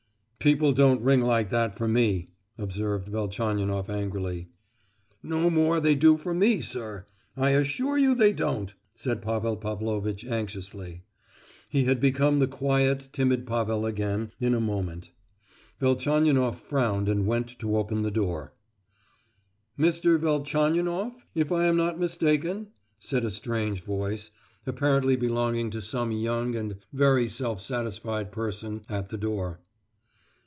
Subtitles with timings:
[0.43, 4.49] "People don't ring like that for me, observed Velchaninoff angrily."
[5.21, 7.05] "No more they do for me, sir!
[7.37, 11.03] I assure you they don't!" said Pavel Pavlovitch anxiously.
[11.69, 15.11] He had become the quiet timid Pavel again in a moment.
[15.79, 18.55] Velchaninoff frowned and went to open the door.
[19.77, 20.17] "Mr.
[20.19, 24.31] Velchaninoff, if I am not mistaken?" said a strange voice,
[24.65, 29.59] apparently belonging to some young and very self satisfied person, at the door.